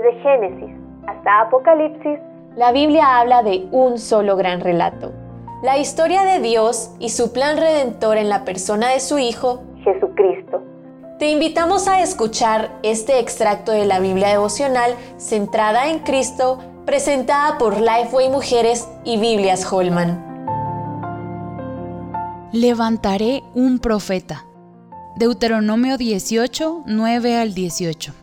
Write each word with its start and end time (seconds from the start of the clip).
Desde 0.00 0.18
Génesis 0.22 0.70
hasta 1.06 1.42
Apocalipsis, 1.42 2.18
la 2.56 2.72
Biblia 2.72 3.18
habla 3.18 3.42
de 3.42 3.68
un 3.70 3.98
solo 3.98 4.34
gran 4.36 4.60
relato. 4.60 5.12
La 5.62 5.76
historia 5.76 6.22
de 6.22 6.40
Dios 6.40 6.94
y 6.98 7.10
su 7.10 7.34
plan 7.34 7.58
redentor 7.58 8.16
en 8.16 8.30
la 8.30 8.44
persona 8.46 8.88
de 8.88 9.00
su 9.00 9.18
Hijo, 9.18 9.62
Jesucristo. 9.84 10.62
Te 11.18 11.28
invitamos 11.28 11.86
a 11.86 12.00
escuchar 12.00 12.70
este 12.82 13.18
extracto 13.18 13.72
de 13.72 13.84
la 13.84 14.00
Biblia 14.00 14.28
devocional 14.28 14.94
centrada 15.18 15.90
en 15.90 15.98
Cristo, 15.98 16.58
presentada 16.86 17.58
por 17.58 17.78
Lifeway 17.78 18.30
Mujeres 18.30 18.88
y 19.04 19.18
Biblias 19.18 19.70
Holman. 19.70 20.24
Levantaré 22.52 23.42
un 23.54 23.78
profeta. 23.80 24.46
Deuteronomio 25.16 25.98
18, 25.98 26.84
9 26.86 27.36
al 27.36 27.52
18. 27.52 28.19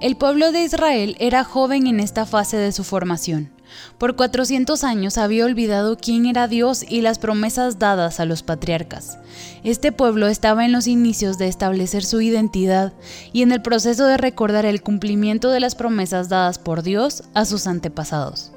El 0.00 0.16
pueblo 0.16 0.52
de 0.52 0.62
Israel 0.62 1.16
era 1.18 1.42
joven 1.42 1.88
en 1.88 1.98
esta 1.98 2.24
fase 2.24 2.56
de 2.56 2.70
su 2.70 2.84
formación. 2.84 3.50
Por 3.98 4.14
400 4.14 4.84
años 4.84 5.18
había 5.18 5.44
olvidado 5.44 5.96
quién 5.96 6.26
era 6.26 6.46
Dios 6.46 6.84
y 6.88 7.00
las 7.00 7.18
promesas 7.18 7.80
dadas 7.80 8.20
a 8.20 8.24
los 8.24 8.44
patriarcas. 8.44 9.18
Este 9.64 9.90
pueblo 9.90 10.28
estaba 10.28 10.64
en 10.64 10.70
los 10.70 10.86
inicios 10.86 11.36
de 11.36 11.48
establecer 11.48 12.04
su 12.04 12.20
identidad 12.20 12.92
y 13.32 13.42
en 13.42 13.50
el 13.50 13.60
proceso 13.60 14.06
de 14.06 14.18
recordar 14.18 14.66
el 14.66 14.82
cumplimiento 14.82 15.50
de 15.50 15.58
las 15.58 15.74
promesas 15.74 16.28
dadas 16.28 16.60
por 16.60 16.84
Dios 16.84 17.24
a 17.34 17.44
sus 17.44 17.66
antepasados. 17.66 18.52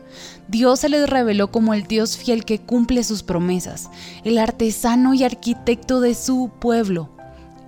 Dios 0.48 0.82
se 0.82 0.90
les 0.90 1.10
reveló 1.10 1.52
como 1.52 1.74
el 1.74 1.88
Dios 1.88 2.18
fiel 2.18 2.46
que 2.46 2.60
cumple 2.60 3.04
sus 3.04 3.24
promesas, 3.24 3.90
el 4.24 4.38
artesano 4.38 5.16
y 5.16 5.24
arquitecto 5.24 6.02
de 6.02 6.14
su 6.14 6.52
pueblo. 6.60 7.10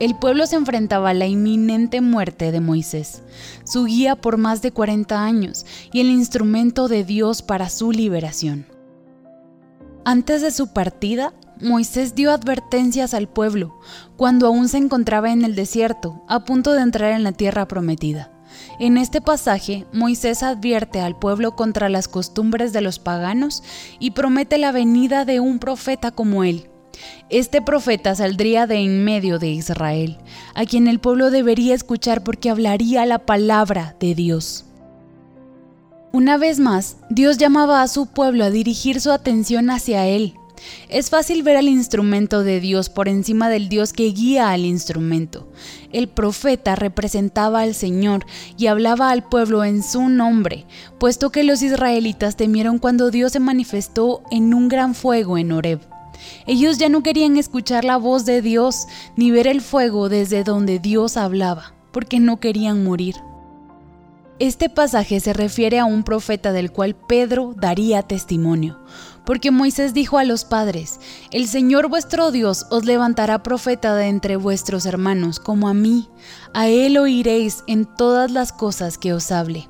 El 0.04 0.16
pueblo 0.16 0.46
se 0.48 0.58
enfrentaba 0.58 1.12
a 1.12 1.14
la 1.14 1.28
inminente 1.28 2.02
muerte 2.02 2.52
de 2.52 2.60
Moisés, 2.60 3.24
su 3.64 3.86
guía 3.86 4.18
por 4.18 4.36
más 4.36 4.62
de 4.62 4.74
40 4.74 5.24
años 5.24 5.66
y 5.94 6.02
el 6.02 6.08
instrumento 6.08 6.90
de 6.90 7.06
Dios 7.06 7.42
para 7.42 7.70
su 7.70 7.94
liberación. 7.94 8.66
Antes 10.04 10.42
de 10.42 10.52
su 10.52 10.74
partida, 10.74 11.34
Moisés 11.62 12.16
dio 12.16 12.32
advertencias 12.32 13.14
al 13.14 13.30
pueblo 13.30 13.80
cuando 14.18 14.48
aún 14.48 14.68
se 14.68 14.78
encontraba 14.78 15.32
en 15.32 15.46
el 15.46 15.56
desierto, 15.56 16.22
a 16.28 16.44
punto 16.44 16.74
de 16.74 16.82
entrar 16.82 17.14
en 17.14 17.24
la 17.24 17.32
tierra 17.32 17.70
prometida. 17.70 18.30
En 18.80 18.98
este 18.98 19.22
pasaje, 19.22 19.86
Moisés 19.94 20.44
advierte 20.44 21.00
al 21.00 21.18
pueblo 21.18 21.56
contra 21.56 21.88
las 21.88 22.10
costumbres 22.10 22.74
de 22.74 22.82
los 22.82 23.00
paganos 23.00 23.64
y 24.00 24.12
promete 24.12 24.58
la 24.58 24.74
venida 24.74 25.24
de 25.24 25.40
un 25.40 25.60
profeta 25.60 26.12
como 26.12 26.44
él. 26.44 26.73
Este 27.30 27.62
profeta 27.62 28.16
saldría 28.16 28.68
de 28.68 28.76
en 28.76 29.04
medio 29.04 29.40
de 29.40 29.50
Israel, 29.50 30.18
a 30.56 30.66
quien 30.66 30.88
el 30.88 31.00
pueblo 31.00 31.32
debería 31.32 31.76
escuchar 31.76 32.24
porque 32.24 32.50
hablaría 32.50 33.06
la 33.06 33.20
palabra 33.20 33.96
de 34.00 34.16
Dios. 34.16 34.66
Una 36.12 36.38
vez 36.38 36.60
más, 36.60 36.98
Dios 37.10 37.38
llamaba 37.38 37.82
a 37.82 37.88
su 37.88 38.06
pueblo 38.08 38.44
a 38.44 38.52
dirigir 38.52 39.02
su 39.02 39.12
atención 39.12 39.70
hacia 39.70 40.06
Él, 40.06 40.36
es 40.90 41.10
fácil 41.10 41.44
ver 41.44 41.58
al 41.58 41.68
instrumento 41.68 42.44
de 42.44 42.60
Dios 42.60 42.90
por 42.90 43.08
encima 43.08 43.50
del 43.50 43.70
Dios 43.70 43.94
que 43.94 44.06
guía 44.12 44.52
al 44.52 44.66
instrumento. 44.66 45.48
El 45.92 46.08
profeta 46.08 46.76
representaba 46.76 47.62
al 47.62 47.74
Señor 47.74 48.26
y 48.58 48.68
hablaba 48.68 49.10
al 49.10 49.24
pueblo 49.24 49.64
en 49.64 49.84
su 49.84 50.10
nombre, 50.10 50.66
puesto 51.00 51.32
que 51.32 51.44
los 51.44 51.62
israelitas 51.62 52.36
temieron 52.36 52.80
cuando 52.80 53.12
Dios 53.12 53.34
se 53.34 53.40
manifestó 53.40 54.24
en 54.32 54.54
un 54.54 54.68
gran 54.68 54.96
fuego 54.96 55.38
en 55.38 55.52
Horeb. 55.52 55.93
Ellos 56.46 56.78
ya 56.78 56.90
no 56.90 57.04
querían 57.04 57.38
escuchar 57.38 57.86
la 57.86 57.98
voz 57.98 58.26
de 58.26 58.42
Dios 58.42 58.88
ni 59.16 59.32
ver 59.32 59.48
el 59.48 59.62
fuego 59.62 60.10
desde 60.10 60.44
donde 60.44 60.80
Dios 60.80 61.18
hablaba, 61.18 61.74
porque 61.92 62.20
no 62.20 62.40
querían 62.40 62.84
morir. 62.84 63.16
Este 64.40 64.68
pasaje 64.68 65.20
se 65.20 65.32
refiere 65.32 65.80
a 65.80 65.86
un 65.86 66.04
profeta 66.04 66.52
del 66.52 66.72
cual 66.72 66.96
Pedro 66.96 67.54
daría 67.56 68.02
testimonio, 68.02 68.80
porque 69.26 69.52
Moisés 69.52 69.94
dijo 69.94 70.18
a 70.18 70.24
los 70.24 70.44
padres, 70.44 71.00
El 71.32 71.48
Señor 71.48 71.88
vuestro 71.88 72.32
Dios 72.32 72.66
os 72.72 72.84
levantará 72.84 73.44
profeta 73.44 73.96
de 73.96 74.08
entre 74.08 74.36
vuestros 74.36 74.88
hermanos, 74.88 75.40
como 75.40 75.70
a 75.70 75.74
mí, 75.74 76.10
a 76.54 76.68
él 76.68 76.98
oiréis 76.98 77.64
en 77.68 77.86
todas 77.86 78.32
las 78.32 78.52
cosas 78.52 78.98
que 78.98 79.14
os 79.14 79.32
hable. 79.32 79.70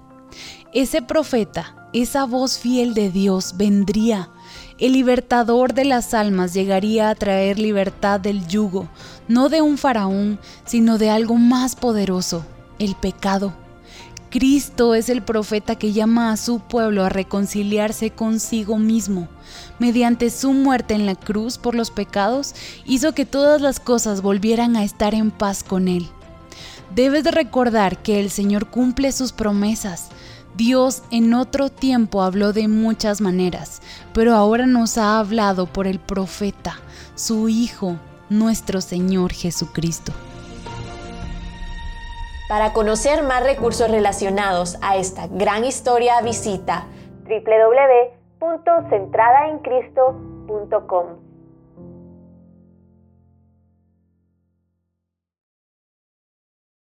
Ese 0.73 1.01
profeta, 1.01 1.82
esa 1.93 2.25
voz 2.25 2.57
fiel 2.57 2.93
de 2.93 3.09
Dios, 3.09 3.55
vendría. 3.55 4.29
El 4.79 4.93
libertador 4.93 5.73
de 5.73 5.85
las 5.85 6.13
almas 6.13 6.53
llegaría 6.53 7.09
a 7.09 7.15
traer 7.15 7.59
libertad 7.59 8.19
del 8.19 8.47
yugo, 8.47 8.87
no 9.27 9.49
de 9.49 9.61
un 9.61 9.77
faraón, 9.77 10.39
sino 10.65 10.97
de 10.97 11.09
algo 11.09 11.35
más 11.35 11.75
poderoso, 11.75 12.45
el 12.79 12.95
pecado 12.95 13.53
Cristo 14.33 14.95
es 14.95 15.09
el 15.09 15.21
profeta 15.21 15.75
que 15.75 15.93
llama 15.93 16.31
a 16.31 16.37
su 16.37 16.59
pueblo 16.59 17.03
a 17.03 17.09
reconciliarse 17.09 18.09
consigo 18.09 18.79
mismo. 18.79 19.27
Mediante 19.77 20.31
su 20.31 20.53
muerte 20.53 20.95
en 20.95 21.05
la 21.05 21.13
cruz 21.13 21.59
por 21.59 21.75
los 21.75 21.91
pecados, 21.91 22.55
hizo 22.83 23.13
que 23.13 23.27
todas 23.27 23.61
las 23.61 23.79
cosas 23.79 24.23
volvieran 24.23 24.75
a 24.75 24.83
estar 24.83 25.13
en 25.13 25.29
paz 25.29 25.63
con 25.63 25.87
Él. 25.87 26.07
Debes 26.95 27.23
de 27.25 27.29
recordar 27.29 28.01
que 28.01 28.19
el 28.19 28.31
Señor 28.31 28.71
cumple 28.71 29.11
sus 29.11 29.33
promesas. 29.33 30.07
Dios 30.55 31.01
en 31.09 31.33
otro 31.33 31.69
tiempo 31.69 32.21
habló 32.21 32.53
de 32.53 32.67
muchas 32.67 33.21
maneras, 33.21 33.81
pero 34.13 34.35
ahora 34.35 34.67
nos 34.67 34.99
ha 34.99 35.17
hablado 35.17 35.65
por 35.65 35.87
el 35.87 35.99
profeta, 35.99 36.75
su 37.15 37.49
Hijo, 37.49 37.95
nuestro 38.29 38.79
Señor 38.79 39.33
Jesucristo. 39.33 40.11
Para 42.47 42.73
conocer 42.73 43.23
más 43.23 43.43
recursos 43.43 43.89
relacionados 43.89 44.77
a 44.81 44.97
esta 44.97 45.25
gran 45.25 45.65
historia, 45.65 46.21
visita 46.21 46.85
www.centradaencristo.com. 48.39 51.32